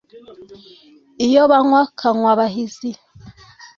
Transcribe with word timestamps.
iyo 1.25 1.41
banywa 1.51 1.81
kanywabahizi 1.99 2.89